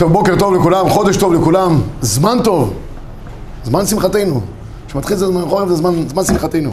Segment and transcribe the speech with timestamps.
[0.00, 2.74] טוב, בוקר טוב לכולם, חודש טוב לכולם, זמן טוב,
[3.64, 4.40] זמן שמחתנו.
[4.86, 6.70] כשמתחיל זה זמן חורף זה זמן, זמן שמחתנו.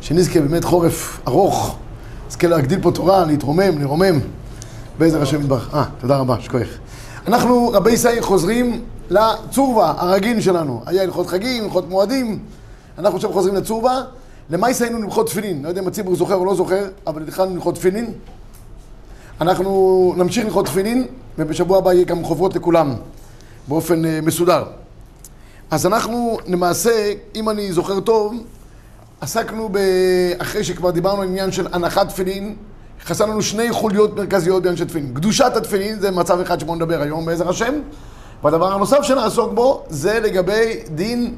[0.00, 1.76] שנזכה באמת חורף ארוך,
[2.26, 4.20] נזכה להגדיל פה תורה, להתרומם, לרומם,
[4.98, 5.74] בעזר השם יתברך.
[5.74, 6.68] אה, תודה רבה, שכוח.
[7.26, 10.82] אנחנו, רבי ישראל, חוזרים לצורבה הרגיל שלנו.
[10.86, 12.38] היה הלכות חגים, הלכות מועדים,
[12.98, 14.00] אנחנו עכשיו חוזרים לצורבה.
[14.50, 15.62] למה היינו ללכות תפילין?
[15.62, 18.12] לא יודע אם הציבור זוכר או לא זוכר, אבל התחלנו ללכות תפילין.
[19.40, 21.06] אנחנו נמשיך ללכות תפילין,
[21.38, 22.94] ובשבוע הבא יהיה גם חוברות לכולם,
[23.68, 24.64] באופן uh, מסודר.
[25.70, 28.34] אז אנחנו למעשה, אם אני זוכר טוב,
[29.20, 29.78] עסקנו, ב...
[30.38, 32.56] אחרי שכבר דיברנו על עניין של הנחת תפילין,
[33.04, 35.14] חסר לנו שני חוליות מרכזיות בעניין של תפילין.
[35.14, 37.74] קדושת התפילין, זה מצב אחד שבו נדבר היום בעזר השם,
[38.44, 41.34] והדבר הנוסף שנעסוק בו, זה לגבי דין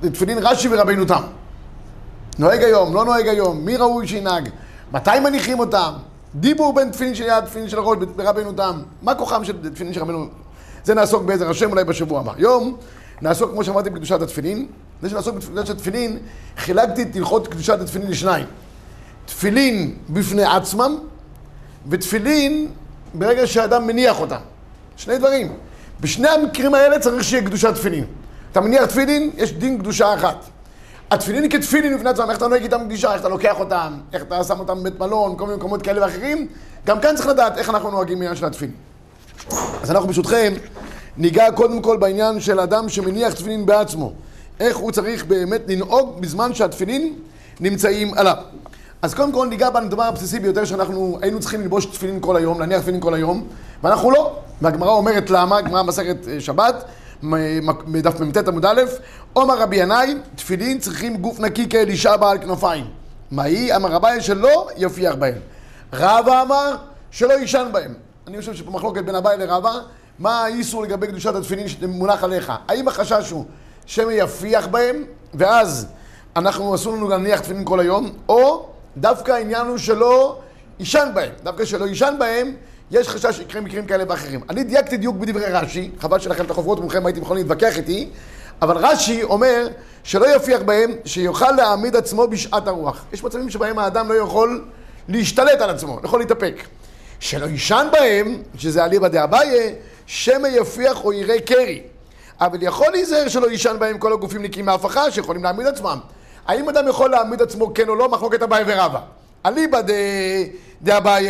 [0.00, 1.22] תפילין רש"י ורבינו תם.
[2.38, 4.48] נוהג היום, לא נוהג היום, מי ראוי שינהג,
[4.92, 5.92] מתי מניחים אותם,
[6.34, 8.82] דיבור בין תפילין של יד, תפילין של הראש, ברבינו תם.
[9.02, 10.26] מה כוחם של תפילין של רבינו?
[10.84, 12.32] זה נעסוק בעזר השם אולי בשבוע הבא.
[12.36, 12.76] היום
[13.22, 14.66] נעסוק, כמו שאמרתי, בקדושת התפילין.
[15.02, 16.18] זה שנעסוק בקדושת התפילין,
[16.56, 18.46] חילקתי את הלכות קדושת התפילין לשניים.
[19.26, 20.98] תפילין בפני עצמם,
[21.88, 22.68] ותפילין
[23.14, 24.40] ברגע שהאדם מניח אותם.
[24.96, 25.52] שני דברים.
[26.00, 28.04] בשני המקרים האלה צריך שיהיה קדושת תפילין.
[28.52, 30.44] אתה מניח תפילין, יש דין קדושה אחת.
[31.12, 34.44] התפילין כתפילין בפני עצמם, איך אתה נוהג איתם פגישה, איך אתה לוקח אותם, איך אתה
[34.44, 36.48] שם אותם בבית מלון, כל מיני מקומות כאלה ואחרים,
[36.86, 38.74] גם כאן צריך לדעת איך אנחנו נוהגים בעניין של התפילין.
[39.82, 40.52] אז אנחנו ברשותכם
[41.16, 44.12] ניגע קודם כל בעניין של אדם שמניח תפילין בעצמו.
[44.60, 47.14] איך הוא צריך באמת לנהוג בזמן שהתפילין
[47.60, 48.36] נמצאים עליו.
[49.02, 52.80] אז קודם כל ניגע בדבר הבסיסי ביותר שאנחנו היינו צריכים ללבוש תפילין כל היום, להניח
[52.80, 53.46] תפילין כל היום,
[53.82, 54.36] ואנחנו לא.
[54.62, 56.84] והגמרא אומרת למה, גמרא מסכת שבת,
[57.22, 58.82] מדף מ"ט עמוד א',
[59.32, 62.84] עומר רבי ינאי, תפילין צריכים גוף נקי כאלישע בעל כנפיים.
[63.30, 63.76] מה היא?
[63.76, 65.38] אמר רבי שלא יפיח בהם.
[65.92, 66.76] רבא אמר
[67.10, 67.94] שלא יישן בהם.
[68.26, 69.80] אני חושב שפה מחלוקת בין אביי לרבא,
[70.18, 72.52] מה האיסור לגבי קדושת התפילין שמונח עליך?
[72.68, 73.44] האם החשש הוא
[73.86, 75.86] שמא יפיח בהם, ואז
[76.36, 78.66] אנחנו אסור לנו להניח תפילין כל היום, או
[78.96, 80.38] דווקא העניין הוא שלא
[80.78, 81.30] יישן בהם.
[81.42, 82.52] דווקא שלא יישן בהם,
[82.92, 84.40] יש חשש שיקרה מקרים כאלה ואחרים.
[84.50, 88.10] אני דייקתי דיוק בדברי רש"י, חבל שלכם את החוברות ומכם הייתם יכולים להתווכח איתי,
[88.62, 89.68] אבל רש"י אומר
[90.04, 93.04] שלא יפיח בהם, שיוכל להעמיד עצמו בשעת הרוח.
[93.12, 94.64] יש מצבים שבהם האדם לא יכול
[95.08, 96.54] להשתלט על עצמו, לא יכול להתאפק.
[97.20, 99.74] שלא יישן בהם, שזה אליבא דאביי,
[100.06, 101.82] שמא יפיח או יראה קרי.
[102.40, 105.98] אבל יכול להיזהר שלא יישן בהם כל הגופים נקיים מהפכה שיכולים להעמיד עצמם.
[106.46, 108.08] האם אדם יכול להעמיד עצמו כן או לא?
[108.08, 109.00] מחלוקת אביי ורבא.
[109.46, 109.80] אליבא
[110.82, 111.26] דאביי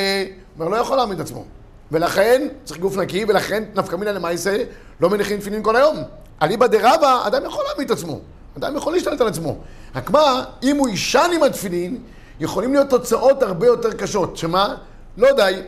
[0.58, 1.44] אומר, לא יכול להעמיד עצמו.
[1.92, 4.64] ולכן צריך גוף נקי, ולכן נפקא מינא למעשה
[5.00, 5.96] לא מניחים תפילין כל היום.
[6.42, 8.20] אליבא דרבא, אדם יכול להעמיד את עצמו.
[8.58, 9.56] אדם יכול להשתלט על עצמו.
[9.94, 11.98] רק מה, אם הוא יישן עם התפילין,
[12.40, 14.36] יכולים להיות תוצאות הרבה יותר קשות.
[14.36, 14.74] שמה?
[15.16, 15.62] לא די,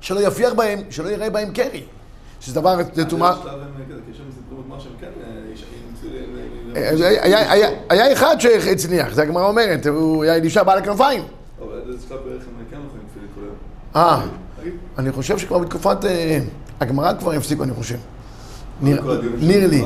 [0.00, 1.84] שלא יפיח בהם, שלא יראה בהם קרי.
[2.40, 3.34] שזה דבר, זה טומאה...
[7.90, 11.22] היה אחד שהצליח, זה הגמרא אומרת, הוא היה אלישע בעל הכנפיים.
[11.60, 13.54] אבל איזה שלב בערך הם כן יכולים תפילין כל היום.
[13.96, 14.20] אה,
[14.98, 15.96] אני חושב שכבר בתקופת
[16.80, 17.96] הגמרא כבר הפסיקו, אני חושב.
[18.80, 19.84] נראה לי.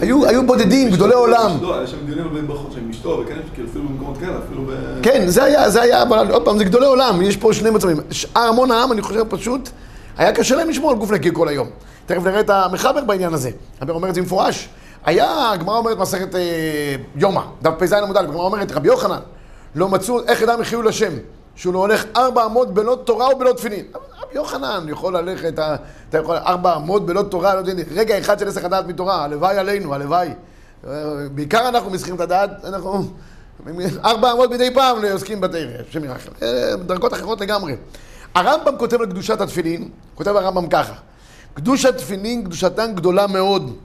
[0.00, 1.50] היו בודדים, גדולי עולם.
[1.62, 4.70] לא, יש שם דיונים על ברכות שהם אשתו, וכן, כאילו אפילו במקומות כאלה, אפילו ב...
[5.02, 7.96] כן, זה היה, זה היה, אבל עוד פעם, זה גדולי עולם, יש פה שני מצבים.
[8.10, 9.68] שאר המון העם, אני חושב פשוט,
[10.16, 11.68] היה קשה להם לשמור על גוף נקי כל היום.
[12.06, 13.50] תכף נראה את המחבר בעניין הזה.
[13.80, 14.68] המחבר אומר את זה במפורש.
[15.04, 16.28] היה, הגמרא אומרת מסכת
[17.16, 19.18] יומא, דף פ"ז עמוד א', הגמרא אומרת, רבי יוחנן,
[19.74, 21.12] לא מצאו, איך אדם יחיו לשם,
[21.56, 23.84] שהוא לא הולך ארבע אמות בלא תורה ובלא תפילין.
[23.94, 25.52] רבי יוחנן יכול ללכת,
[26.08, 29.58] אתה יכול ארבע אמות בלא תורה, לא יודע, רגע אחד של עסק הדעת מתורה, הלוואי
[29.58, 30.30] עלינו, הלוואי.
[31.34, 33.04] בעיקר אנחנו מסיחים את הדעת, אנחנו
[34.04, 36.30] ארבע אמות מדי פעם עוסקים בתרא, השם ירחם.
[36.86, 37.76] דרגות אחרות לגמרי.
[38.34, 40.92] הרמב"ם כותב על קדושת התפילין, כותב הרמב"ם ככה:
[41.54, 43.76] קדושת תפילין, קדושתן גדולה מאוד.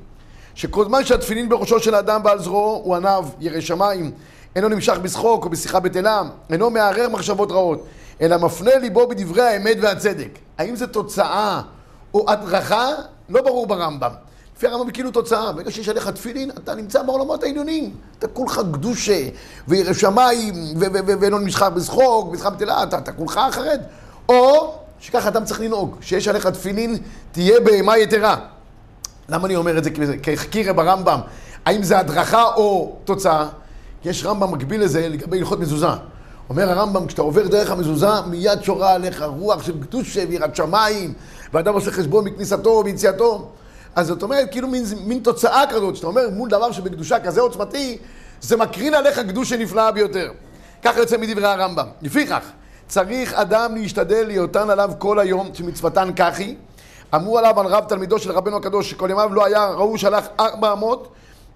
[0.56, 4.12] שכל זמן שהתפילין בראשו של האדם ועל זרועו הוא עניו, ירא שמיים,
[4.60, 7.86] אינו נמשך בשחוק או בשיחה בטלה, אינו מערער מחשבות רעות,
[8.22, 10.40] אלא מפנה ליבו בדברי האמת והצדק.
[10.58, 11.62] האם זה תוצאה
[12.14, 12.90] או הדרכה?
[13.30, 14.12] לא ברור ברמב"ם.
[14.58, 17.96] לפי הרמב"ם כאילו תוצאה, ברגע שיש עליך תפילין, אתה נמצא בעולמות העליונים.
[18.20, 19.28] אתה כולך קדושה,
[19.68, 20.54] וירא שמיים,
[21.20, 23.82] ואינו נמשך בשחוק, בשיחה בטלה, אתה, אתה כולך חרד.
[24.30, 26.98] או שככה אדם צריך לנהוג, שיש עליך תפילין,
[27.32, 28.36] תהיה בהמה יתרה.
[29.30, 29.90] למה אני אומר את זה
[30.24, 31.20] כחקירה ברמב"ם?
[31.66, 33.48] האם זה הדרכה או תוצאה?
[34.06, 35.88] יש רמב"ם מקביל לזה לגבי הלכות מזוזה.
[36.50, 41.14] אומר הרמב"ם, כשאתה עובר דרך המזוזה, מיד שורה עליך רוח של קדושה ויראת שמיים,
[41.54, 43.50] ואדם עושה חשבון מכניסתו וביציאתו.
[43.96, 47.98] אז זאת אומרת, כאילו מין, מין תוצאה כזאת, שאתה אומר מול דבר שבקדושה כזה עוצמתי,
[48.42, 50.32] זה מקרין עליך קדושה נפלאה ביותר.
[50.84, 51.88] ככה יוצא מדברי הרמב"ם.
[52.02, 52.44] לפיכך,
[52.88, 56.56] צריך אדם להשתדל להיותן עליו כל היום, שמצוותן כך היא,
[57.16, 60.74] אמרו עליו על רב תלמידו של רבנו הקדוש, שכל ימיו לא היה ראוי שהלך ארבע
[60.74, 61.08] אמות,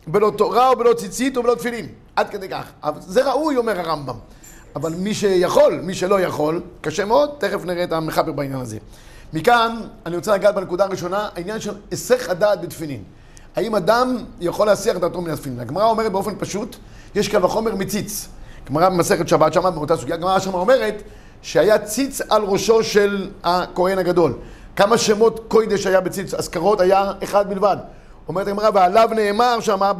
[0.08, 1.88] בלא תורה ובלא ציצית ובלא תפילין.
[2.16, 2.66] עד כדי כך.
[3.00, 4.16] זה ראוי, אומר הרמב"ם.
[4.76, 8.78] אבל מי שיכול, מי שלא יכול, קשה מאוד, תכף נראה את המחבר בעניין הזה.
[9.34, 9.76] מכאן,
[10.06, 13.04] אני רוצה לגעת בנקודה הראשונה, העניין של היסח הדעת בתפילין.
[13.56, 15.60] האם אדם יכול להסיח דעתו מן התפילין?
[15.60, 16.76] הגמרא אומרת באופן פשוט,
[17.16, 18.28] יש קל וחומר מציץ.
[18.70, 21.04] גמרא במסכת שבת שמה באותה סוגיה, הגמרא שמה אומרת
[21.42, 24.34] שהיה ציץ על ראשו של הכהן הגדול.
[24.76, 27.78] כמה שמות קוידש היה בציץ, אזכרות היה אחד בלבד.
[28.28, 29.92] אומרת הגמרא, ועליו נאמר שמה,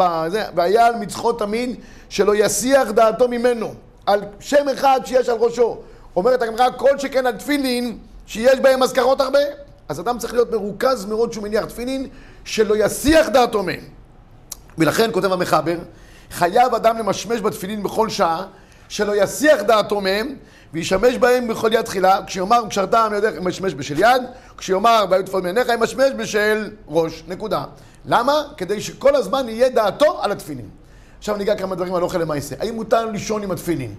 [0.56, 1.76] והיה על מצחו תמיד
[2.14, 3.74] שלא יסיח דעתו ממנו.
[4.06, 5.78] על שם אחד שיש על ראשו.
[6.16, 9.40] אומרת הגמרא, כל שכן על תפילין שיש בהם אזכרות הרבה.
[9.90, 12.08] אז אדם צריך להיות מרוכז מאוד שהוא מניח תפילין,
[12.46, 13.80] שלא יסיח דעתו מהם.
[14.78, 15.78] ולכן, כותב המחבר,
[16.32, 18.46] חייב אדם למשמש בתפילין בכל שעה,
[18.90, 20.36] שלא יסיח דעתו מהם,
[20.74, 24.22] וישמש בהם בכל יד תחילה, כשיאמר קשרתם ידך ימשמש בשל יד,
[24.58, 27.64] כשיאמר והיו תפול מעיניך ימשמש בשל ראש, נקודה.
[28.06, 28.34] למה?
[28.58, 30.83] כדי שכל הזמן יהיה דעתו על התפילין.
[31.24, 32.56] עכשיו ניגע כמה דברים על אוכל למעשה.
[32.60, 33.96] האם מותר לישון עם התפילין?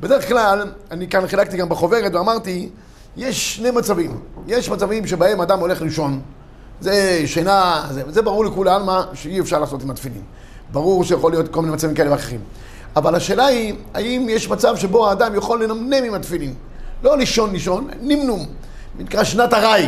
[0.00, 2.68] בדרך כלל, אני כאן חילקתי גם בחוברת ואמרתי,
[3.16, 4.20] יש שני מצבים.
[4.46, 6.20] יש מצבים שבהם אדם הולך לישון,
[6.80, 10.22] זה שינה, זה, זה ברור לכולם מה שאי אפשר לעשות עם התפילין.
[10.72, 12.40] ברור שיכול להיות כל מיני מצבים כאלה ואחרים.
[12.96, 16.54] אבל השאלה היא, האם יש מצב שבו האדם יכול לנמנם עם התפילין?
[17.02, 18.46] לא לישון לישון, נמנום.
[18.98, 19.86] נקרא שנת ארעי,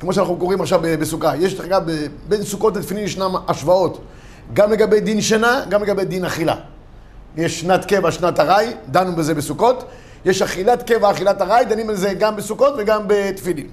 [0.00, 1.36] כמו שאנחנו קוראים עכשיו בסוכה.
[1.36, 1.82] יש, אגב,
[2.28, 4.00] בין סוכות לתפילין ישנם השוואות.
[4.54, 6.54] גם לגבי דין שינה, גם לגבי דין אכילה.
[7.36, 9.84] יש שנת קבע, שנת ארעי, דנו בזה בסוכות.
[10.24, 13.66] יש אכילת קבע, אכילת ארעי, דנים בזה גם בסוכות וגם בתפילין.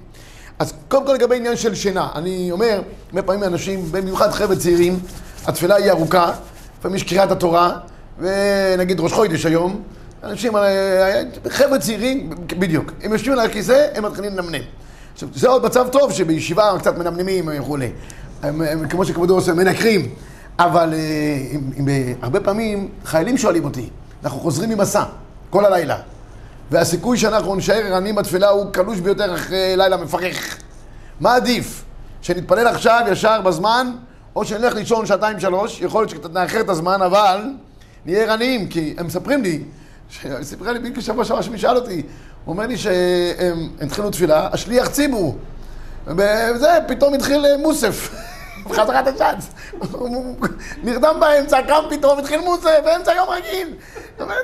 [0.58, 4.98] אז קודם כל לגבי עניין של שינה, אני אומר, הרבה פעמים אנשים, במיוחד חבר'ה צעירים,
[5.46, 6.32] התפילה היא ארוכה,
[6.78, 7.76] לפעמים יש קריאת התורה,
[8.18, 9.82] ונגיד ראש חודש היום,
[10.22, 14.62] אנשים, אה, חבר'ה צעירים, בדיוק, הם יושבים על הכיסא, הם מתחילים לנמנם.
[15.14, 17.90] עכשיו, זה עוד מצב טוב שבישיבה קצת מנמנמים וכולי.
[18.90, 20.08] כמו שכבודו עושה, מנקרים.
[20.58, 20.94] אבל
[21.52, 21.88] אם, אם,
[22.22, 23.88] הרבה פעמים חיילים שואלים אותי,
[24.24, 25.04] אנחנו חוזרים ממסע,
[25.50, 25.98] כל הלילה.
[26.70, 30.58] והסיכוי שאנחנו נשאר ערניים בתפילה הוא קלוש ביותר אחרי לילה מפרך.
[31.20, 31.84] מה עדיף?
[32.22, 33.92] שנתפלל עכשיו ישר בזמן,
[34.36, 37.50] או שנלך לישון שעתיים שלוש, יכול להיות שנאחר את הזמן, אבל
[38.06, 39.62] נהיה ערניים, כי הם מספרים לי,
[40.42, 42.02] סיפרה לי בדיוק שבוע שעבר שמי שאל אותי,
[42.44, 45.34] הוא אומר לי שהם התחילו תפילה, השליח ציבו,
[46.06, 48.14] וזה, פתאום התחיל מוסף.
[48.66, 49.48] בחזרת השאנץ.
[49.92, 50.36] הוא
[50.82, 53.76] נרדם באמצע, קם פתאום, התחיל מוסף, באמצע יום רגיל.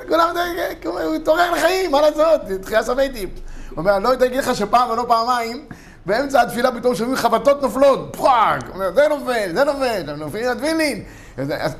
[0.08, 0.36] כולם,
[0.84, 2.40] הוא התעורר לחיים, מה לעשות?
[2.62, 3.28] תחייה סבייטים.
[3.70, 5.66] הוא אומר, אני לא יודע להגיד לך שפעם ולא פעמיים,
[6.06, 8.58] באמצע התפילה פתאום שומעים חבטות נופלות, פחק,
[8.94, 11.04] זה נופל, זה נופל, נופלים לתפילין.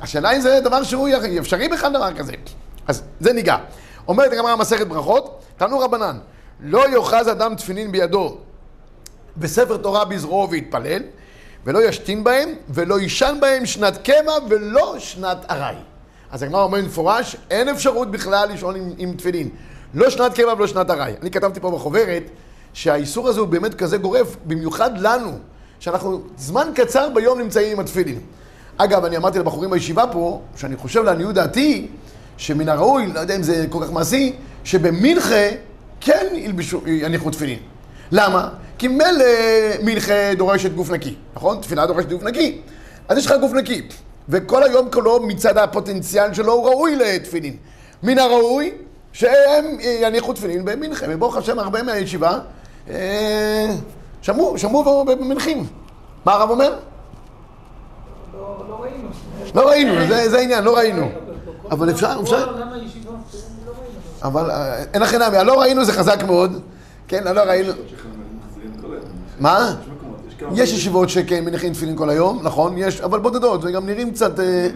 [0.01, 1.09] השאלה אם זה דבר שהוא
[1.39, 2.33] אפשרי בכלל דבר כזה.
[2.87, 3.57] אז זה ניגע.
[4.07, 6.17] אומרת הגמרא מסכת ברכות, תנו רבנן,
[6.59, 8.37] לא יאחז אדם תפילין בידו
[9.37, 11.01] בספר תורה בזרועו ויתפלל,
[11.65, 15.75] ולא ישתין בהם, ולא יישן בהם שנת קבע ולא שנת ארעי.
[16.31, 19.49] אז הגמרא אומר במפורש, אין אפשרות בכלל לישון עם, עם תפילין.
[19.93, 21.13] לא שנת קבע ולא שנת ארעי.
[21.21, 22.23] אני כתבתי פה בחוברת
[22.73, 25.31] שהאיסור הזה הוא באמת כזה גורף, במיוחד לנו,
[25.79, 28.19] שאנחנו זמן קצר ביום נמצאים עם התפילין.
[28.77, 31.87] אגב, אני אמרתי לבחורים בישיבה פה, שאני חושב לעניות דעתי,
[32.37, 35.49] שמן הראוי, לא יודע אם זה כל כך מעשי, שבמנחה
[36.01, 37.59] כן ילבשו, יניחו תפילין.
[38.11, 38.49] למה?
[38.77, 39.25] כי מילא
[39.83, 41.61] מנחה דורשת גוף נקי, נכון?
[41.61, 42.61] תפילה דורשת גוף נקי.
[43.09, 43.87] אז יש לך גוף נקי,
[44.29, 47.57] וכל היום כולו מצד הפוטנציאל שלו הוא ראוי לתפילין.
[48.03, 48.71] מן הראוי
[49.13, 49.65] שהם
[50.01, 52.39] יניחו תפילין במנחה, וברוך השם הרבה מהישיבה
[52.89, 53.67] אה,
[54.21, 55.67] שמעו, שמעו במנחים.
[56.25, 56.75] מה הרב אומר?
[58.33, 59.09] לא ראינו.
[59.55, 59.93] לא ראינו,
[60.29, 61.09] זה העניין, לא ראינו.
[61.71, 62.55] אבל אפשר, אפשר...
[64.23, 66.61] אבל אה, אין לכם נמי, הלא ראינו זה חזק מאוד.
[67.11, 67.73] כן, הלא ראינו...
[69.39, 69.75] מה?
[70.53, 74.39] יש ישיבות שכן מניחים תפילין כל היום, נכון, יש, אבל בודדות, וגם נראים קצת...
[74.39, 74.67] אה,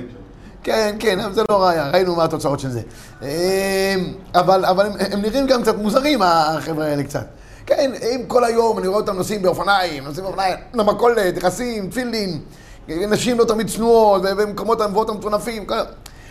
[0.63, 2.81] כן, כן, אבל זה לא ראיה, ראינו מה התוצאות של זה.
[3.21, 3.95] אה,
[4.33, 7.25] אבל, אבל הם, הם נראים גם קצת מוזרים, החבר'ה האלה קצת.
[7.65, 12.39] כן, אם כל היום אני רואה אותם נוסעים באופניים, נוסעים באופניים, למכולת, נכנסים, תפילין,
[12.87, 15.75] נשים לא תמיד צנועות, ובמקומות המבואות המטונפים, כל...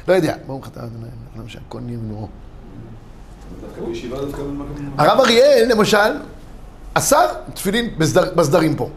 [0.08, 0.80] לא יודע, ברוך אתה,
[1.36, 2.28] למה שהכל נהיה מנורו.
[4.98, 6.18] הרב אריאל, למשל,
[6.94, 8.88] אסר תפילין בסדר, בסדרים פה.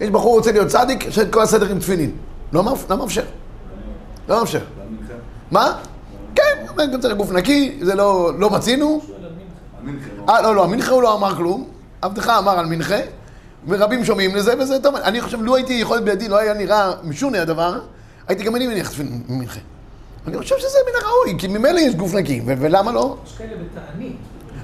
[0.00, 2.10] יש בחור רוצה להיות צדיק, יש את כל הסדר עם תפילין.
[2.52, 3.24] לא מאפשר.
[4.28, 4.60] לא מאפשר.
[5.50, 5.78] מה?
[6.34, 9.00] כן, גם צריך גוף נקי, זה לא, לא מצינו.
[10.28, 11.68] אה, לא, לא, המנחה הוא לא אמר כלום.
[12.02, 12.96] עבדך אמר על מנחה,
[13.68, 14.96] ורבים שומעים לזה, וזה טוב.
[14.96, 17.80] אני חושב, לו הייתי יכול בידי, לא היה נראה משונה הדבר,
[18.28, 19.60] הייתי גם אני מניח תפילין מנחה.
[20.26, 23.16] אני חושב שזה מן הראוי, כי ממילא יש גוף נקי, ולמה לא?
[23.26, 24.16] יש כאלה בתענית.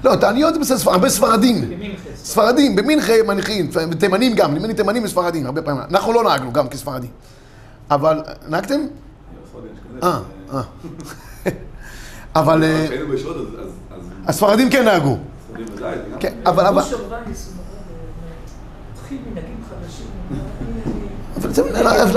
[0.03, 1.69] לא, תעניות זה בסדר, הרבה ספרדים.
[2.15, 5.81] ספרדים, במינכה מניחים, תימנים גם, נדמה לי תימנים וספרדים, הרבה פעמים.
[5.89, 7.09] אנחנו לא נהגנו גם כספרדים.
[7.91, 8.79] אבל, נהגתם?
[10.03, 10.19] אה,
[10.53, 10.61] אה.
[12.35, 12.85] אבל אה,
[14.27, 15.17] הספרדים כן נהגו.
[16.19, 16.65] כן, אבל...
[16.65, 16.83] אבל-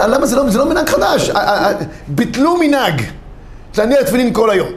[0.06, 1.30] למה זה לא, לא מנהג חדש?
[2.08, 3.02] ביטלו מנהג
[3.78, 4.68] להניע תפילין כל היום.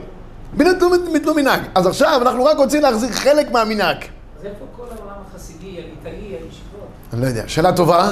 [0.54, 1.62] ביטלו, ביטלו מנהג.
[1.76, 3.98] אז עכשיו אנחנו רק רוצים להחזיר חלק מהמנהג.
[3.98, 6.88] אז איפה כל העולם החסידי, הליטאי, הישיבות?
[7.14, 8.12] אני לא יודע, שאלה טובה,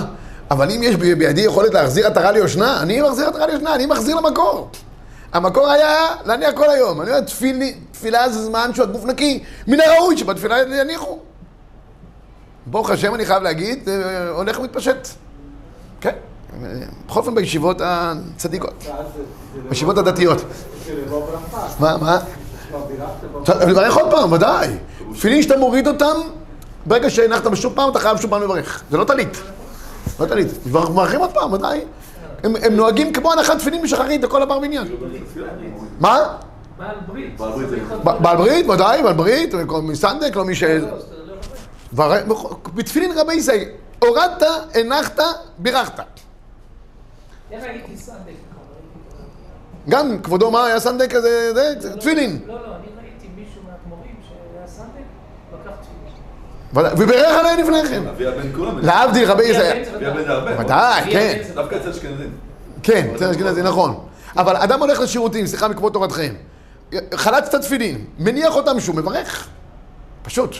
[0.52, 4.70] אבל אם יש בידי יכולת להחזיר עטרה ליושנה, אני מחזיר עטרה ליושנה, אני מחזיר למקור.
[5.34, 7.02] המקור היה להניח כל היום.
[7.02, 9.44] אני אומר, תפילי, תפילה זה זמן שהגוף נקי.
[9.68, 11.20] מן הראוי שבתפילה יניחו.
[12.66, 15.08] ברוך השם, אני חייב להגיד, אה, הולך ומתפשט.
[17.08, 18.84] בכל אופן בישיבות הצדיקות,
[19.70, 20.42] בישיבות הדתיות.
[21.80, 22.20] מה, מה?
[23.68, 24.68] לברך עוד פעם, ודאי.
[25.14, 26.16] תפילין שאתה מוריד אותם,
[26.86, 28.84] ברגע שהנחת בשוב פעם, אתה חייב שוב פעם לברך.
[28.92, 29.38] זה לא טלית.
[30.20, 30.48] לא טלית.
[30.66, 31.82] מברכים עוד פעם, ודאי.
[32.44, 34.88] הם, נוהגים כמו הנחת תפילין בשחרית לכל הבר בניין.
[36.00, 36.18] מה?
[36.78, 37.38] בעל ברית.
[38.22, 40.64] בעל ברית זה- ודאי, בעל ברית, מסנדק, לא מי ש...
[40.64, 40.88] זה
[42.76, 43.64] בתפילין רבי ישראל,
[44.00, 44.44] הורדת,
[44.76, 45.20] הנחת,
[45.58, 46.04] בירכת.
[47.52, 48.34] איך הייתי סנדק?
[49.90, 52.40] גם כבודו מה היה סנדק כזה, זה, תפילין.
[52.48, 55.06] לא, לא, אני ראיתי מישהו מהגמורים שהיה סנדק,
[55.54, 56.14] לקח תפילין.
[56.74, 58.08] ודאי, ובירך עליהם לפני כן.
[58.08, 58.80] אבי הבן כולם.
[58.80, 59.84] להבדיל רבי ישראל.
[59.96, 60.62] אבי הבן זה הרבה.
[60.62, 61.42] ודאי, אבי כן.
[61.54, 62.32] דווקא אצל אשכנזים.
[62.84, 64.06] כן, אצל אשכנזי, נכון.
[64.38, 66.34] אבל אדם הולך לשירותים, סליחה מכבוד תורתכם.
[67.14, 69.48] חלץ את התפילין, מניח אותם שוב, מברך.
[70.24, 70.56] פשוט.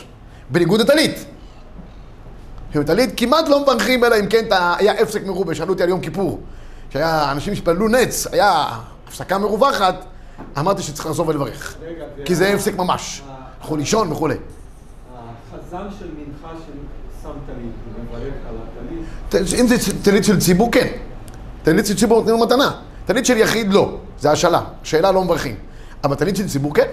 [0.50, 1.24] בניגוד לטלית.
[2.86, 6.40] טלית כמעט לא מברכים, אלא אם כן היה הפסק מרובה, שאלו אותי על יום כיפור.
[6.90, 8.68] שהיה אנשים שהתפללו נץ, היה
[9.08, 10.04] הפסקה מרווחת,
[10.58, 11.76] אמרתי שצריך לחזור ולברך.
[11.82, 13.22] רגע, כי זה הפסק ממש.
[13.60, 14.34] הלכו לישון וכולי.
[14.34, 18.54] החזן של מנחה ששם טלית, הוא מברך על
[19.32, 19.60] הטלית.
[19.60, 20.86] אם זה טלית של ציבור, כן.
[21.62, 22.80] טלית של ציבור נותנים לו מתנה.
[23.06, 23.96] טלית של יחיד, לא.
[24.20, 24.60] זה השאלה.
[24.82, 25.56] שאלה לא מברכים.
[26.04, 26.86] אבל טלית של ציבור, כן.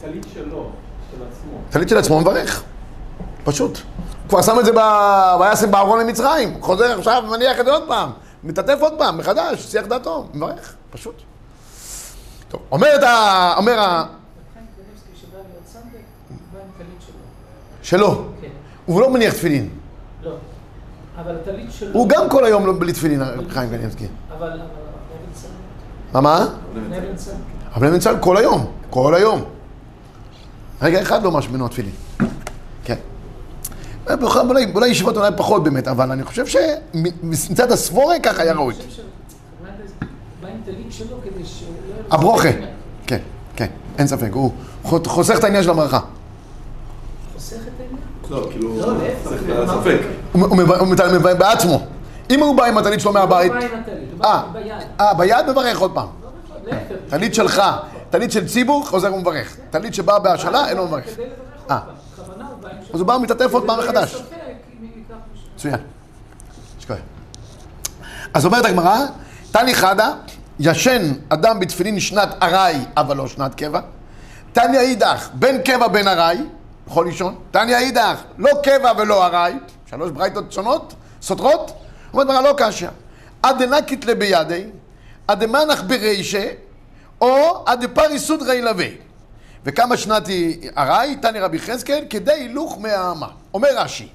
[0.00, 0.70] טלית שלו,
[1.10, 1.58] של עצמו.
[1.70, 2.62] טלית של עצמו מברך.
[3.44, 3.78] פשוט.
[3.78, 4.78] הוא כבר שם את זה ב...
[5.40, 6.58] וישם בארון למצרים.
[6.60, 8.10] חוזר עכשיו, מניח את זה עוד פעם.
[8.46, 10.74] מתעטף עוד פעם, מחדש, שיח דעתו, מברך.
[10.90, 11.22] פשוט.
[12.48, 13.54] טוב, אומרת ה...
[13.56, 14.06] אומר ה...
[17.82, 18.08] שלו.
[18.08, 18.24] שלו.
[18.40, 18.48] כן.
[18.86, 19.68] הוא לא מניח תפילין.
[20.22, 20.34] לא.
[21.16, 21.92] אבל הטלית שלו...
[21.92, 24.06] הוא גם כל היום לא בלי תפילין, חיים קניבסקי.
[24.38, 24.52] אבל...
[24.52, 24.60] אבן.
[26.12, 26.46] מה, מה?
[26.72, 27.14] אבן.
[27.74, 29.44] אבל הם נמצאים כל היום, כל היום.
[30.82, 31.92] רגע אחד לא ממש ממנו התפילין.
[34.10, 38.74] אולי, אולי ישיבות אולי פחות באמת, אבל אני חושב שמצד הסבורה ככה היה ראוי.
[42.10, 42.48] הברוכה.
[43.06, 43.18] כן,
[43.56, 43.66] כן,
[43.98, 44.30] אין ספק.
[44.32, 44.50] הוא
[45.06, 46.00] חוסך את העניין של הברכה.
[47.34, 47.96] חוסך את העניין?
[48.30, 48.76] לא, כאילו...
[48.78, 48.84] לא.
[50.32, 51.80] הוא הוא מב- הוא מטל- מביא בעצמו.
[52.30, 54.72] אם הוא בא עם הטלית שלו מהבית, הוא בא עם הטלית, הוא אה, בא ביד.
[55.00, 56.06] אה, ביד מברך עוד פעם.
[56.66, 56.76] לא.
[57.08, 57.62] טלית שלך,
[58.10, 59.56] טלית של ציבור, חוזר ומברך.
[59.70, 61.04] טלית שבאה בהשאלה, אין לו מברך.
[62.94, 64.22] אז הוא בא ומתעטף עוד פעם מחדש.
[65.54, 65.80] מצוין.
[68.34, 68.98] אז אומרת הגמרא,
[69.52, 70.12] תני חדה,
[70.60, 73.80] ישן אדם בתפילין שנת ארעי, אבל לא שנת קבע.
[74.52, 76.38] תניא אידך, בין קבע בין ארעי,
[76.86, 77.34] יכול לישון.
[77.50, 79.54] תניא אידך, לא קבע ולא ארעי,
[79.90, 81.72] שלוש ברייתות שונות, סותרות.
[82.12, 82.88] אומרת גמרא, לא קשיא.
[83.42, 84.64] עד דנקית לבידי,
[85.28, 86.48] עד דמנח ברישה,
[87.20, 88.86] או עד דפרי סודרי ילווה.
[89.66, 93.28] וכמה שנתי ארעי, תני רבי חזקאל, כדי הילוך מהאמה.
[93.54, 94.08] אומר רש"י,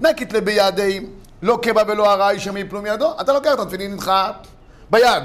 [0.00, 1.06] נקית לבידי,
[1.42, 4.12] לא קבע ולא ארעי שם יפלו מידו, אתה לוקח את התפילין איתך
[4.90, 5.22] ביד.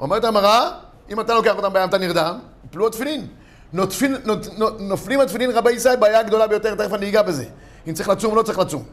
[0.00, 0.70] אומרת המראה,
[1.10, 3.26] אם אתה לוקח אותם ביד אתה נרדם, יפלו התפילין.
[3.72, 4.46] נוטפין, נות,
[4.78, 7.44] נופלים התפילין רבי ישראל בעיה גדולה ביותר, תכף אני אגע בזה.
[7.88, 8.84] אם צריך לצום לא צריך לצום.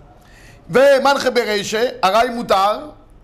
[0.69, 2.79] ומנחה ברישה, ארעי מותר,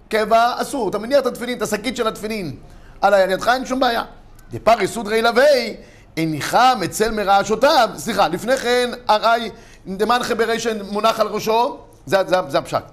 [0.09, 0.89] קבע אסור.
[0.89, 2.55] אתה מניח את התפילין, את השקית של התפילין
[3.01, 4.03] על ידך, אין שום בעיה.
[4.51, 5.75] דפרי סודרי לוי,
[6.17, 9.49] הניחם אצל מרעשותיו, סליחה, לפני כן ארעי
[9.87, 12.83] דמנחה ברישה מונח על ראשו, זה, זה, זה הפשט.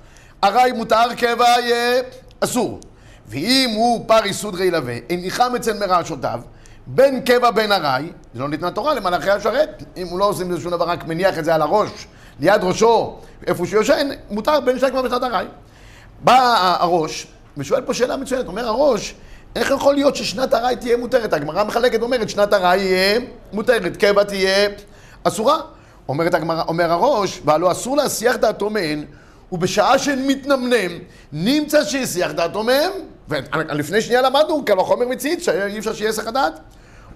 [0.44, 2.02] ארעי מותר, קבע יהיה
[2.40, 2.80] אסור.
[3.26, 6.40] ואם הוא פרי סודרי לוי, הניחם אצל מרעשותיו,
[6.86, 9.82] בין קבע בין ארעי, זה לא ניתנה תורה למלאכי השרת.
[9.96, 11.90] אם הוא לא עושה עם זה שום דבר, רק מניח את זה על הראש,
[12.40, 15.46] ליד ראשו, איפה שהוא יושן, מותר בין קבע ושנת ארעי.
[16.20, 19.14] בא הראש, ושואל פה שאלה מצוינת, אומר הראש,
[19.56, 21.32] איך יכול להיות ששנת ארעי תהיה מותרת?
[21.32, 23.20] הגמרא מחלקת, אומרת, שנת ארעי יהיה
[23.52, 24.68] מותרת, קבע תהיה
[25.24, 25.60] אסורה.
[26.08, 29.04] אומרת הגמרא, אומר הראש, והלא אסור להסיח דעתו מהן,
[29.52, 30.98] ובשעה שהן מתנמנם,
[31.32, 32.90] נמצא שיסיח דעתו מהם,
[33.28, 36.60] ולפני שנייה למדנו, קל וחומר מציץ, שאי אפשר שיהיה הסח הדעת.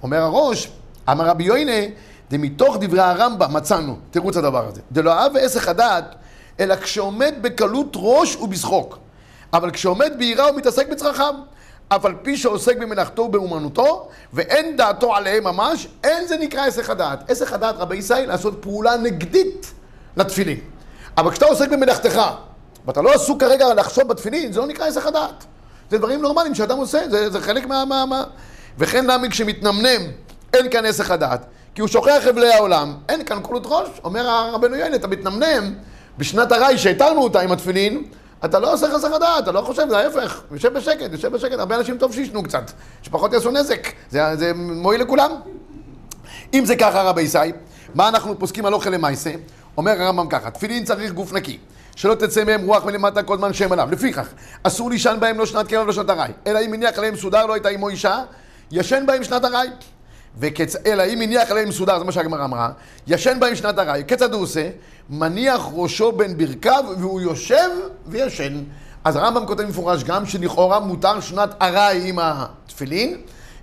[0.03, 0.69] אומר הראש,
[1.11, 1.87] אמר רבי יוינה,
[2.31, 4.81] ומתוך דברי הרמב"ם מצאנו, תירוץ הדבר הזה.
[4.93, 6.15] דלא אהב ועסק הדעת,
[6.61, 8.99] אלא כשעומד בקלות ראש ובשחוק.
[9.53, 11.35] אבל כשעומד ביראה הוא מתעסק בצרכיו.
[11.97, 17.31] אף על פי שעוסק במלאכתו ובאומנותו, ואין דעתו עליהם ממש, אין זה נקרא עסק הדעת.
[17.31, 19.73] עסק הדעת, רבי ישראל, לעשות פעולה נגדית
[20.17, 20.59] לתפילין.
[21.17, 22.21] אבל כשאתה עוסק במלאכתך,
[22.87, 25.45] ואתה לא עסוק כרגע לחשוב בתפילין, זה לא נקרא עסק הדעת.
[25.91, 27.85] זה דברים נורמליים שאדם עושה, זה, זה חלק מה...
[27.85, 28.25] מה, מה.
[28.79, 30.03] וכן למה כשמתנמנם,
[30.53, 31.47] אין כאן עסק הדעת.
[31.75, 33.89] כי הוא שוכח חבלי העולם, אין כאן קולות ראש.
[34.05, 35.75] אומר רבנו יוני, אתה מתנמנם
[36.19, 38.05] בשנת הרי שהתרנו אותה עם התפילין,
[38.45, 40.43] אתה לא עושה חסך הדעת, אתה לא חושב, זה ההפך.
[40.51, 41.59] יושב בשקט, יושב בשקט.
[41.59, 42.71] הרבה אנשים טוב שישנו קצת,
[43.03, 43.89] שפחות יעשו נזק.
[44.11, 45.31] זה, זה מועיל לכולם.
[46.55, 47.39] אם זה ככה, רבי ישי,
[47.95, 49.31] מה אנחנו פוסקים על אוכל למעשה?
[49.77, 51.59] אומר הרמב"ם ככה, תפילין צריך גוף נקי.
[51.97, 53.89] שלא תצא מהם רוח מלמטה כל זמן שם עליו.
[53.91, 54.29] לפיכך,
[54.63, 56.33] אסור לישן בהם לא שנת קרב ולא שנת ארעי.
[56.47, 58.19] אלא אם הניח עליהם סודר לא הייתה עמו אישה,
[58.71, 59.69] ישן בהם שנת ארעי.
[60.39, 60.77] וקצ...
[60.87, 62.71] אלא אם הניח עליהם מסודר, זה מה שהגמרא אמרה,
[63.07, 64.03] ישן בהם שנת ארעי.
[64.09, 64.69] כיצד הוא עושה?
[65.11, 67.71] מניח ראשו בין ברכיו והוא יושב
[68.07, 68.63] וישן.
[69.05, 73.21] אז הרמב"ם כותב מפורש גם שלכאורה מותר שנת ארעי עם התפילין.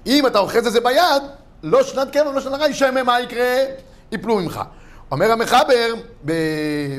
[0.08, 1.24] אם אתה אוחז את זה ביד,
[1.64, 3.56] לא שנת קבע ולא שנת ארעי, שמא מה יקרה?
[4.12, 4.62] יפלו ממך.
[5.12, 5.94] אומר המחבר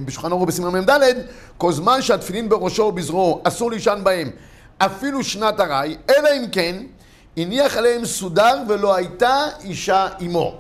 [0.04, 0.90] בשולחן אורו בסימן מ"ד,
[1.58, 4.30] כל זמן שהתפילין בראשו ובזרועו אסור לישן בהם
[4.78, 6.76] אפילו שנת ארעי, אלא אם כן
[7.36, 10.54] הניח עליהם סודר ולא הייתה אישה עמו.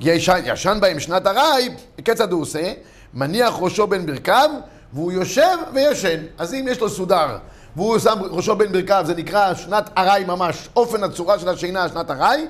[0.00, 1.68] ישן בהם שנת ארעי,
[2.04, 2.72] כיצד הוא עושה?
[3.14, 4.50] מניח ראשו בין ברכיו
[4.92, 6.20] והוא יושב וישן.
[6.38, 7.38] אז אם יש לו סודר
[7.76, 12.10] והוא שם ראשו בין ברכיו, זה נקרא שנת ארעי ממש, אופן הצורה של השינה, שנת
[12.10, 12.46] ארעי,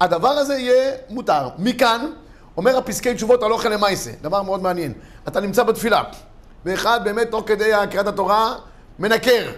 [0.00, 1.48] הדבר הזה יהיה מותר.
[1.58, 2.06] מכאן
[2.56, 4.92] אומר הפסקי תשובות על אוכל למעשה, דבר מאוד מעניין.
[5.28, 6.02] אתה נמצא בתפילה,
[6.64, 8.54] ואחד באמת תוך כדי קריאת התורה
[8.98, 9.50] מנקר.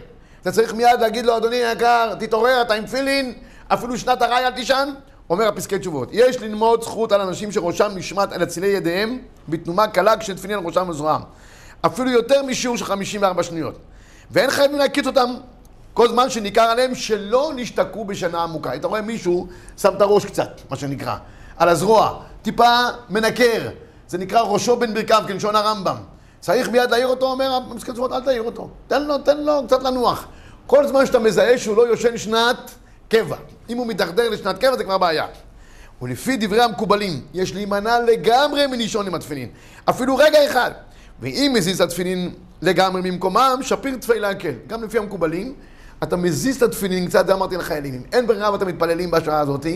[0.43, 3.35] אתה צריך מיד להגיד לו, אדוני היקר, תתעורר, אתה עם תפילין,
[3.69, 4.89] אפילו שנת ארעי אל תישן.
[5.31, 10.17] אומר הפסקי תשובות, יש ללמוד זכות על אנשים שראשם נשמט על אצילי ידיהם בתנומה קלה
[10.17, 11.23] כשתפילין על ראשם וזרועם.
[11.87, 13.79] אפילו יותר משיעור של 54 שניות.
[14.31, 15.35] ואין חייבים להקיץ אותם
[15.95, 18.75] כל זמן שניכר עליהם שלא נשתקעו בשנה עמוקה.
[18.75, 19.47] אתה רואה מישהו
[19.79, 21.17] שם את הראש קצת, מה שנקרא,
[21.57, 22.71] על הזרוע, טיפה
[23.11, 23.69] מנקר.
[24.09, 25.97] זה נקרא ראשו בין ברכיו, כלשון הרמב"ם.
[26.41, 28.69] צריך מיד להעיר אותו, אומר הפסקי תשובות, אל תעיר אותו.
[28.89, 30.27] תן לו, תן לו קצת לנוח.
[30.67, 32.71] כל זמן שאתה מזהה שהוא לא יושן שנת
[33.09, 33.37] קבע.
[33.71, 35.27] אם הוא מתדרדר לשנת קבע זה כבר בעיה.
[36.03, 39.49] ולפי דברי המקובלים, יש להימנע לגמרי מלישון עם התפילין.
[39.85, 40.71] אפילו רגע אחד.
[41.21, 42.31] ואם מזיז התפילין
[42.63, 44.53] לגמרי ממקומם, שפיר תפי להקל.
[44.67, 45.55] גם לפי המקובלים,
[46.03, 47.95] אתה מזיז את התפילין קצת, זה אמרתי לחיילים.
[47.95, 49.67] אם אין ברירה ואתם מתפללים בשעה הזאת,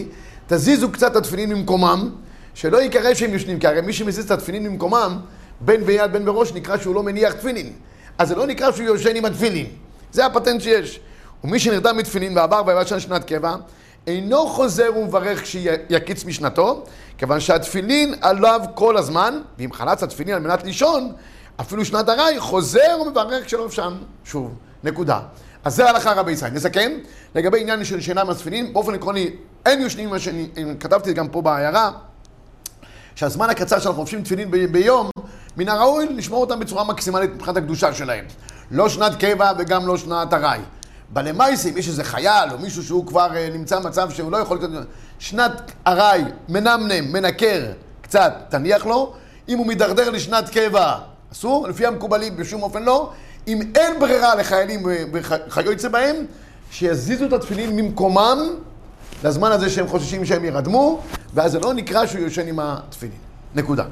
[0.47, 2.11] תזיזו קצת את התפילין ממקומם,
[2.55, 5.19] שלא ייקרא שהם יושנים, כי הרי מי שמזיז את התפילין ממקומם,
[5.61, 7.73] בין ביד בין בראש, נקרא שהוא לא מניח תפילין.
[8.19, 9.67] אז זה לא נקרא שהוא יושן עם התפילין.
[10.13, 11.01] זה הפטנט שיש.
[11.45, 13.57] ומי שנרדם מתפילין ועבר ויבשן שנת קבע,
[14.07, 16.85] אינו חוזר ומברך כשיקיץ משנתו,
[17.19, 21.13] כיוון שהתפילין עליו כל הזמן, ואם חלץ התפילין על מנת לישון,
[21.61, 24.55] אפילו שנת ארעי, חוזר ומברך כשלא שם שוב.
[24.85, 25.21] נקודה.
[25.65, 26.53] אז זה הלכה רבי ישראל.
[26.53, 26.93] נסכם,
[27.35, 29.31] לגבי עניין של שינה מהתפילין, באופן עקרוני,
[29.67, 30.11] אין יושנים
[30.81, 31.91] כתבתי גם פה בעיירה,
[33.15, 35.11] שהזמן הקצר שאנחנו חופשים תפילין ביום,
[35.57, 38.25] מן הראוי לשמור אותם בצורה מקסימלית מבחינת הקדושה שלהם.
[38.71, 40.61] לא שנת קבע וגם לא שנת ארעי.
[41.09, 44.59] בלמייסים, יש איזה חייל או מישהו שהוא כבר uh, נמצא במצב שהוא לא יכול...
[45.19, 47.67] שנת ארעי, מנמנם, מנקר,
[48.01, 49.15] קצת, תניח לו.
[49.49, 50.99] אם הוא מידרדר לשנת קבע,
[51.33, 53.13] אסור, לפי המקובלים בשום אופן לא.
[53.49, 56.17] אם אין ברירה לחיילים וכיוצא בהם,
[56.71, 58.39] שיזיזו את התפילין ממקומם
[59.25, 61.01] לזמן הזה שהם חוששים שהם ירדמו,
[61.35, 63.17] ואז זה לא נקרא שהוא יושן עם התפילין.
[63.55, 63.85] נקודה.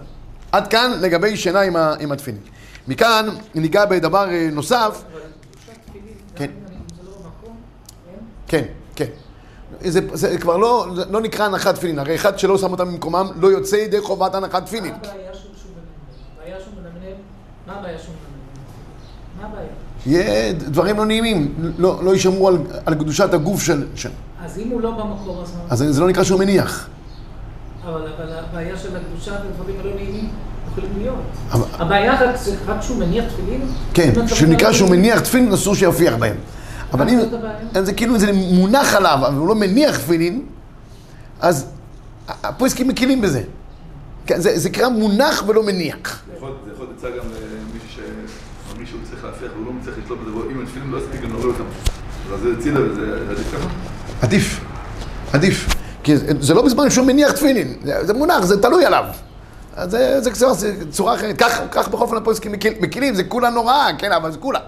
[0.53, 2.41] עד כאן לגבי שינה עם, עם התפילין.
[2.89, 5.03] מכאן ניגע בדבר אה, נוסף.
[5.13, 6.45] אבל קדושת תפילין, כן.
[6.45, 7.57] גם אם זה לא במקום,
[8.49, 8.63] כן,
[8.97, 9.05] כן?
[9.81, 13.49] זה, זה כבר לא, לא נקרא הנחת תפילין, הרי אחד שלא שם אותם במקומם לא
[13.49, 14.93] יוצא ידי חובת הנחת תפילין.
[14.93, 15.35] מה הבעיה
[16.61, 17.17] שהוא מנמנם?
[17.67, 19.43] מה הבעיה שהוא מנמנם?
[19.43, 19.69] מה הבעיה?
[20.07, 22.57] יהיה דברים לא נעימים, לא, לא יישמרו על,
[22.87, 23.87] על קדושת הגוף של...
[23.95, 24.09] של...
[24.45, 25.61] אז אם הוא לא במקום, אז מה?
[25.71, 26.89] אז זה לא נקרא שהוא מניח.
[27.85, 30.29] אבל אבל הבעיה של הקדושה והדברים הלא נעימים
[30.71, 31.17] יכולים להיות.
[31.53, 33.61] אבל- הבעיה רק רק שהוא מניח תפילין?
[33.95, 36.37] כן, שנקרא שהוא מניח תפילין, אסור שיופיח בהם.
[36.93, 37.19] אבל אם?
[37.85, 40.43] זה כאילו זה מונח עליו, אבל הוא לא מניח תפילין,
[41.41, 41.67] אז
[42.29, 43.43] הפועסקים מקילים בזה.
[44.27, 46.23] כן, זה זה נקרא מונח ולא מניח.
[46.27, 46.33] זה
[46.73, 47.25] יכול עצה גם
[48.77, 51.47] למישהו שהוא צריך להפריח והוא לא מצליח לשלוט בזה, אם התפילין לא יספיק, גם נוריד
[51.47, 51.65] אותם.
[52.35, 53.69] אז זה הצידה וזה עדיף ככה?
[54.23, 54.61] עדיף,
[55.33, 55.69] עדיף.
[56.03, 59.05] כי זה- לא בזמן שהוא מניח תפילין, זה, מונח, זה תלוי עליו.
[59.85, 63.51] זה, זה, זה, זה צורה אחרת, כך, כך בכל אופן הפועסקים מקיל- מקילים, זה כולה
[63.51, 64.61] נוראה, כן, אבל זה כולה.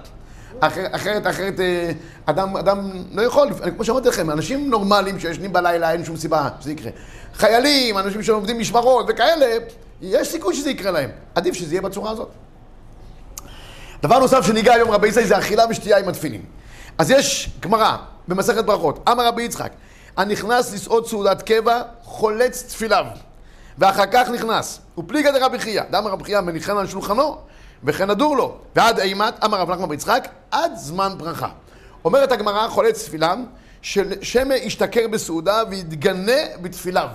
[0.60, 1.90] אחר, אחרת, אחרת, אה,
[2.26, 6.72] אדם, אדם לא יכול, כמו שאמרתי לכם, אנשים נורמליים שישנים בלילה, אין שום סיבה שזה
[6.72, 6.90] יקרה.
[7.34, 9.46] חיילים, אנשים שעובדים משמרות וכאלה,
[10.02, 11.10] יש סיכוי שזה יקרה להם.
[11.34, 12.28] עדיף שזה יהיה בצורה הזאת.
[14.02, 16.42] דבר נוסף שניגע היום רבי ישראל זה אכילה ושתייה עם התפילין.
[16.98, 17.96] אז יש גמרא
[18.28, 19.72] במסכת ברכות, אמר רבי יצחק,
[20.16, 23.04] הנכנס לסעוד סעודת קבע, חולץ תפיליו,
[23.78, 24.80] ואחר כך נכנס.
[24.98, 27.36] ופליגא דרבי חייא, דאמר רבי חייא מניחן על שולחנו,
[27.84, 28.56] וכן הדור לו.
[28.76, 31.48] ועד אימת, אמר רב נחמן ביצחק, עד זמן ברכה.
[32.04, 33.46] אומרת הגמרא, חולץ תפילם,
[34.22, 37.08] שמא ישתכר בסעודה ויתגנה בתפיליו.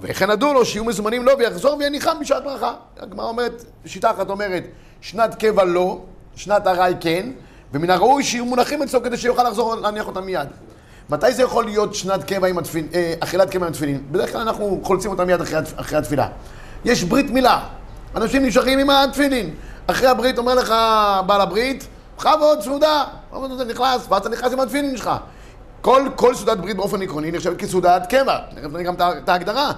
[0.00, 2.74] וכן הדור לו שיהיו מזומנים לו ויחזור ויניחם בשעת ברכה.
[2.98, 4.64] הגמרא אומרת, שיטה אחת אומרת,
[5.00, 6.00] שנת קבע לא,
[6.36, 7.30] שנת ארעי כן,
[7.72, 10.48] ומן הראוי שיהיו מונחים אצלו כדי שיוכל לחזור להניח אותם מיד.
[11.10, 14.02] מתי זה יכול להיות שנת קבע עם התפילין, אה, אכילת קבע עם התפילין?
[14.10, 16.28] בדרך כלל אנחנו חולצים אותם מיד אחרי, אחרי התפילה.
[16.84, 17.68] יש ברית מילה.
[18.16, 19.50] אנשים נשארים עם התפילין.
[19.86, 20.74] אחרי הברית אומר לך
[21.26, 21.86] בעל הברית,
[22.18, 23.04] בכבוד, סעודה.
[23.30, 25.10] אתה נכנס, ואז אתה נכנס עם התפילין שלך.
[25.80, 28.38] כל, כל סעודת ברית באופן עקרוני נחשבת כסעודת קבע.
[28.54, 29.72] תכף נראה גם את ההגדרה.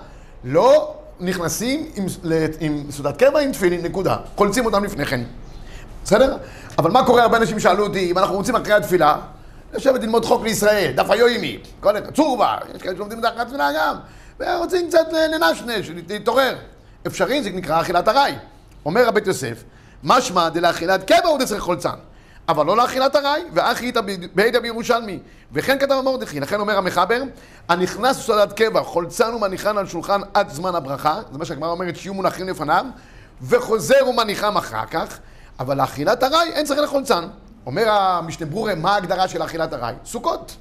[0.44, 2.07] לא נכנסים עם,
[2.61, 4.16] עם סעודת קבע עם תפילין, נקודה.
[4.37, 5.20] חולצים אותם לפני כן.
[6.05, 6.37] בסדר?
[6.79, 9.16] אבל מה קורה, הרבה אנשים שאלו אותי, אם אנחנו רוצים אחרי התפילה,
[9.75, 13.96] לשבת ללמוד חוק לישראל, דף היואימי, כל אחד, צורבה, יש כאלה שלומדים דף התפילה גם,
[14.40, 16.57] ורוצים קצת לנשנש, להתעורר.
[17.06, 18.34] אפשרי, זה נקרא אכילת ארעי.
[18.86, 19.64] אומר הבית יוסף,
[20.04, 21.94] משמע דלאכילת קבע הוא דצריך חולצן,
[22.48, 24.00] אבל לא לאכילת ארעי, ואחי איתה
[24.34, 25.18] בידע בירושלמי.
[25.52, 27.22] וכן כתב המורדכי, לכן אומר המחבר,
[27.68, 32.14] הנכנס לסעודת קבע, חולצן ומניחן על שולחן עד זמן הברכה, זה מה שהגמרא אומרת, שיהיו
[32.14, 32.86] מונחים לפניו,
[33.42, 35.18] וחוזר ומניחם אחר כך,
[35.60, 37.24] אבל לאכילת ארעי אין צריך לחולצן.
[37.66, 39.94] אומר המשנה ברורה, מה ההגדרה של אכילת ארעי?
[40.04, 40.56] סוכות.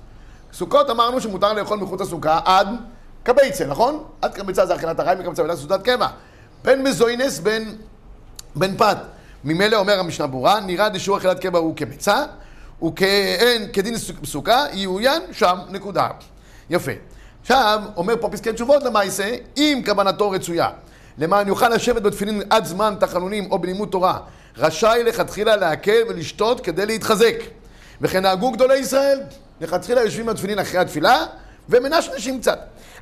[0.54, 2.68] סוכות אמרנו שמותר לאכול מחוץ לסוכה עד
[3.24, 4.04] קבייצה, נכון?
[4.22, 6.08] עד קבייצה זה אכילת ארעי, מקבצה ולעשות סעודת קבע.
[6.66, 7.76] בין מזוינס בין,
[8.56, 8.98] בין פת.
[9.44, 12.26] ממילא אומר המשנה ברורה, נראה דשיעור אכילת קבע הוא כביצה,
[12.84, 16.08] וכאין כדין סוכה, יאוין שם, נקודה.
[16.70, 16.92] יפה.
[17.42, 20.70] עכשיו, אומר פה פסקי תשובות למעשה, אם כוונתו רצויה,
[21.18, 24.20] למען יוכל לשבת בתפילין עד זמן תחנונים או בלימוד תורה,
[24.58, 27.36] רשאי לכתחילה להקל ולשתות כדי להתחזק.
[28.02, 29.20] וכן נהגו גדולי ישראל,
[29.62, 31.26] לכתחילה יושבים בתפילין אחרי התפילה,
[31.70, 32.60] ומנשנשים קצת.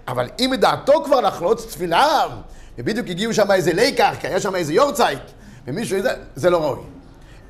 [0.08, 2.26] אבל אם בדעתו כבר לחלוץ תפילה,
[2.78, 5.22] ובדיוק הגיעו שם איזה ליקח, כי היה שם איזה יורצייט,
[5.68, 6.80] ומישהו, זה, זה לא ראוי.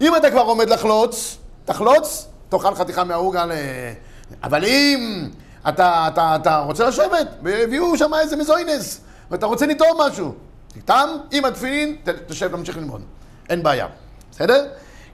[0.02, 3.52] אם אתה כבר עומד לחלוץ, תחלוץ, תאכל חתיכה מהעוגה ל...
[4.44, 5.30] אבל אם
[5.70, 10.34] אתה, אתה, אתה רוצה לשבת, והביאו שם איזה מזוינס, ואתה רוצה לטעום משהו,
[10.68, 11.96] תטעם עם התפילין,
[12.28, 13.02] תשב, תמשיך ללמוד.
[13.50, 13.88] אין בעיה,
[14.32, 14.68] בסדר?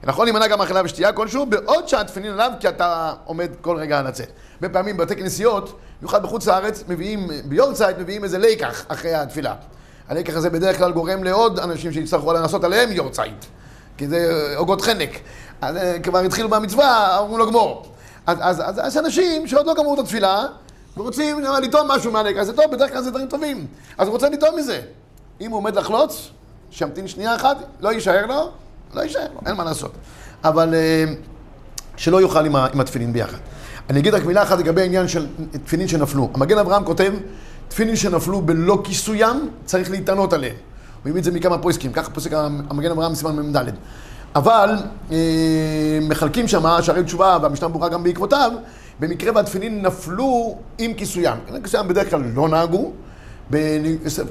[0.08, 4.28] יכול להימנע גם אכילה ושתייה כלשהו, בעוד שהתפילין עליו, כי אתה עומד כל רגע לצאת.
[4.54, 9.54] הרבה פעמים בבתי כנסיות, במיוחד בחוץ לארץ, מביאים, ביורצייט מביאים איזה ליקח אחרי התפילה.
[10.10, 13.44] הלקח הזה בדרך כלל גורם לעוד אנשים שיצטרכו לנסות עליהם יורצייט,
[13.96, 15.10] כי זה עוגות חנק.
[15.60, 17.86] אז אה, כבר התחילו במצווה, אמרו לו גמור.
[18.26, 20.46] אז, אז, אז יש אנשים שעוד לא גמרו את התפילה,
[20.96, 23.66] ורוצים לטעום משהו מהלקח, זה טוב, בדרך כלל זה דברים טובים.
[23.98, 24.80] אז הוא רוצה לטעום מזה.
[25.40, 26.30] אם הוא עומד לחלוץ,
[26.70, 28.50] שימתין שנייה אחת, לא יישאר לו,
[28.94, 29.92] לא יישאר לו, אין מה לעשות.
[30.44, 31.04] אבל אה,
[31.96, 33.38] שלא יאכל עם התפילין ביחד.
[33.90, 35.26] אני אגיד רק מילה אחת לגבי העניין של
[35.64, 36.30] תפילין שנפלו.
[36.34, 37.12] המגן אברהם כותב,
[37.70, 40.54] תפילין שנפלו בלא כיסוים, צריך להתענות עליהם.
[41.06, 42.32] הביא את זה מכמה פוסקים, ככה פוסק
[42.70, 43.64] המגן אברהם סימן מ"ד.
[44.34, 44.74] אבל
[45.12, 45.18] אה,
[46.02, 48.52] מחלקים שם, שערי תשובה והמשנה ברורה גם בעקבותיו,
[49.00, 51.38] במקרה והתפילין נפלו עם כיסוים.
[51.62, 52.92] כיסוים בדרך כלל לא נהגו,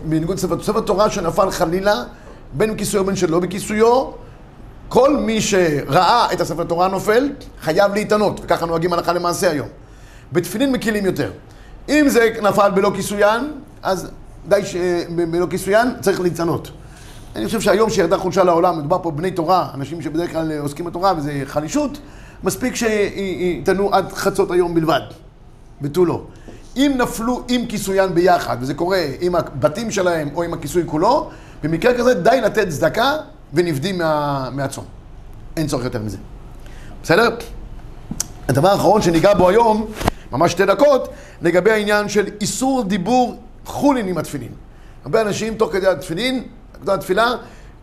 [0.03, 2.03] בניגוד לספר תורה שנפל חלילה,
[2.53, 4.11] בין בכיסויו בין שלא בכיסויו,
[4.89, 7.29] כל מי שראה את הספר תורה נופל,
[7.61, 9.67] חייב להתענות, וככה נוהגים הלכה למעשה היום.
[10.33, 11.31] בתפילין מקילים יותר.
[11.89, 13.51] אם זה נפל בלא כיסוין,
[13.83, 14.07] אז
[14.47, 16.71] די שבלא כיסוין צריך להתענות.
[17.35, 21.13] אני חושב שהיום שירדה חולשה לעולם, מדובר פה בני תורה, אנשים שבדרך כלל עוסקים בתורה
[21.17, 21.99] וזה חלישות,
[22.43, 25.01] מספיק שיתענו עד חצות היום בלבד,
[25.81, 26.21] ותו לא.
[26.75, 31.29] אם נפלו עם כיסוין ביחד, וזה קורה עם הבתים שלהם או עם הכיסוי כולו,
[31.63, 33.13] במקרה כזה די לתת צדקה
[33.53, 34.85] ונבדים מה, מהצום.
[35.57, 36.17] אין צורך יותר מזה.
[37.03, 37.35] בסדר?
[38.47, 39.87] הדבר האחרון שניגע בו היום,
[40.31, 41.09] ממש שתי דקות,
[41.41, 44.51] לגבי העניין של איסור דיבור חולין עם התפילין.
[45.03, 46.43] הרבה אנשים תוך כדי התפילין,
[46.87, 47.31] התפילה,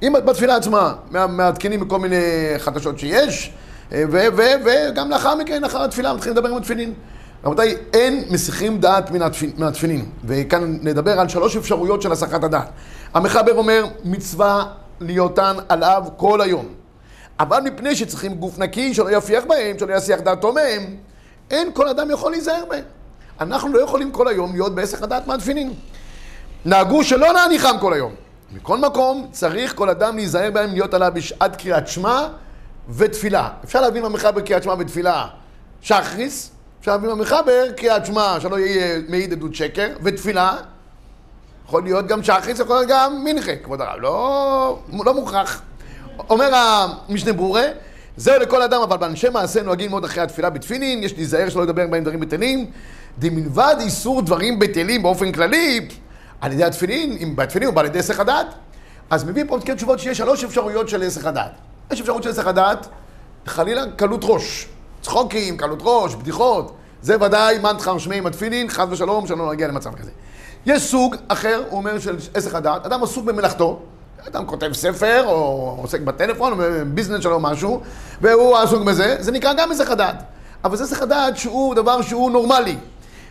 [0.03, 2.17] אם בתפילה עצמה, מעדכנים בכל מיני
[2.59, 3.53] חדשות שיש,
[3.91, 6.93] וגם לאחר מכן, לאחר התפילה, מתחילים לדבר עם התפילין.
[7.45, 12.69] רבותיי, אין מסיחים דעת מן התפילין, וכאן נדבר על שלוש אפשרויות של הסחת הדעת.
[13.15, 14.65] המחבר אומר, מצווה
[15.01, 16.67] ליותן עליו כל היום.
[17.41, 20.97] אבל מפני שצריכים גוף נקי, שלא יפיח בהם, שלא יסיח דעתו מהם,
[21.51, 22.85] אין כל אדם יכול להיזהר בהם.
[23.41, 25.75] אנחנו לא יכולים כל היום להיות בהסך הדעת מהתפילין.
[26.65, 28.15] נהגו שלא להניחם כל היום.
[28.53, 32.27] מכל מקום, צריך כל אדם להיזהר בהם להיות עליו בשעת קריאת שמע,
[32.89, 33.49] ותפילה.
[33.65, 35.27] אפשר להבין במחבר קריאת שמע ותפילה
[35.81, 40.57] שחריס, אפשר להבין במחבר קריאת שמע שלא יהיה מעיד עדות שקר, ותפילה.
[41.67, 45.63] יכול להיות גם שחריס, יכול להיות גם מנחה, כבוד הרב, לא, לא מוכרח.
[46.31, 47.65] אומר המשנה ברורה,
[48.16, 51.87] זהו לכל אדם, אבל באנשי מעשה נוהגים מאוד אחרי התפילה בתפילין, יש להיזהר שלא לדבר
[51.87, 52.70] בהם דברים בטלים.
[53.18, 55.88] דמלבד איסור דברים בטלים באופן כללי,
[56.40, 58.46] על ידי התפילין, אם בתפילין הוא בא על ידי היסח הדעת.
[59.11, 61.52] אז מביא פה כן תשובות שיש שלוש אפשרויות של היסח הדעת.
[61.90, 62.87] יש אפשרות של היסח הדעת,
[63.46, 64.68] חלילה קלות ראש.
[65.02, 66.76] צחוקים, קלות ראש, בדיחות.
[67.02, 70.11] זה ודאי מנטחר שמי עם התפילין, חס ושלום, שלא נגיע למצב כזה.
[70.66, 73.83] יש סוג אחר, הוא אומר, של היסח הדעת, אדם עסוק במלאכתו.
[74.29, 77.81] אדם כותב ספר, או עוסק בטלפון, או בביזנס שלו משהו,
[78.21, 80.23] והוא עסוק בזה, זה נקרא גם היסח הדעת.
[80.65, 82.77] אבל זה היסח הדעת שהוא דבר שהוא נורמלי.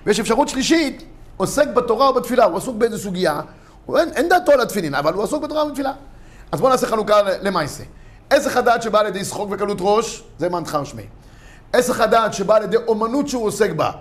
[0.05, 1.03] ויש אפשרות שלישית,
[1.38, 3.41] עוסק בתורה או בתפילה, הוא עסוק באיזו סוגיה,
[3.97, 5.93] אין, אין דעתו על התפילין, אבל הוא עסוק בתורה ובתפילה.
[6.51, 7.84] אז בואו נעשה חלוקה למעשה.
[8.29, 11.03] היסח הדעת שבא על ידי שחוק וקלות ראש, זה מנתחר שמי.
[11.73, 13.91] היסח הדעת שבא על ידי אומנות שהוא עוסק בה,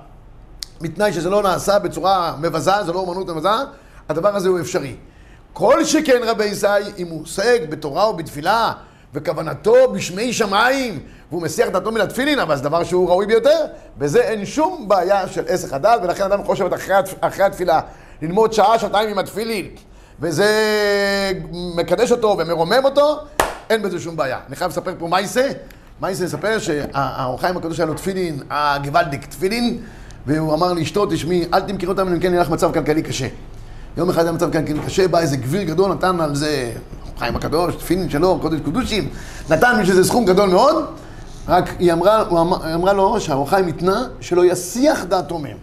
[0.81, 3.49] מתנאי שזה לא נעשה בצורה מבזה, זה לא אומנות מבזה,
[4.09, 4.97] הדבר הזה הוא אפשרי.
[5.55, 6.67] כל שכן רבי ישי,
[6.99, 8.73] אם הוא עוסק בתורה או בתפילה,
[9.15, 13.65] וכוונתו בשמי שמיים, והוא מסיח דעתו מן התפילין, אבל זה דבר שהוא ראוי ביותר,
[13.99, 17.81] בזה אין שום בעיה של עסק הדל, ולכן אדם חושב אחרי, אחרי התפילה
[18.23, 19.67] ללמוד שעה, שעתיים עם התפילין,
[20.21, 20.53] וזה
[21.53, 23.19] מקדש אותו ומרומם אותו,
[23.71, 24.39] אין בזה שום בעיה.
[24.49, 25.49] אני חייב לספר פה מייסה,
[26.01, 29.79] מייסה מספר שהאור חיים הקדוש היה לו תפילין, הגוואלדיק תפילין,
[30.27, 33.27] והוא אמר לאשתו, תשמעי, אל תמכרי אותם אם כן יהיה לך מצב כלכלי קשה.
[33.97, 36.73] יום אחד היה מצב כלכלי קשה, בא איזה גביר גדול, נתן על זה
[37.19, 39.09] חיים הקדוש, תפילין שלו, קודש קודושים,
[39.51, 40.85] נתן בשביל זה סכום גדול מאוד,
[41.49, 45.57] רק היא אמרה, אמר, היא אמרה לו שהאור חיים התנה שלא יסיח דעתו מהם.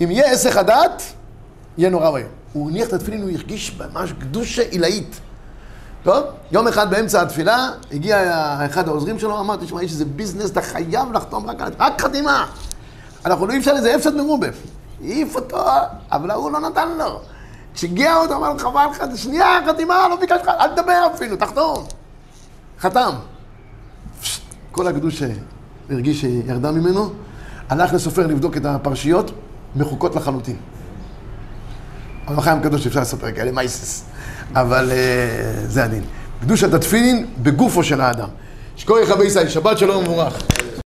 [0.00, 1.02] אם יהיה עסק הדעת,
[1.78, 2.28] יהיה נורא ואיום.
[2.52, 5.20] הוא הניח את התפילין, הוא הרגיש ממש קדושה עילאית.
[6.02, 10.62] טוב, יום אחד באמצע התפילה, הגיע אחד העוזרים שלו, אמר, תשמע, יש איזה ביזנס, אתה
[10.62, 11.72] חייב לחתום רק על...
[11.78, 12.46] רק חתימה.
[13.26, 14.48] אנחנו לא אי אפשר לזה הפסד מרובה.
[15.00, 15.64] העיף אותו,
[16.12, 17.20] אבל ההוא לא נתן לו.
[17.76, 21.84] כשהגיע אותו, אמר לו, חבל לך, שנייה, חתימה, לא ביקשת, אל תדבר אפילו, תחתום.
[22.80, 23.10] חתם.
[24.72, 25.22] כל הקדוש
[25.90, 27.10] הרגיש שירדה ממנו,
[27.68, 29.30] הלך לסופר לבדוק את הפרשיות,
[29.76, 30.56] מחוקות לחלוטין.
[32.28, 34.04] אבל חיים קדוש אפשר לספר כאלה מייסס,
[34.54, 36.02] אבל uh, זה הדין.
[36.40, 38.28] קדושת התפילין בגופו של האדם.
[38.76, 40.42] שקורי חבי ישראל, שבת שלום ומבורך.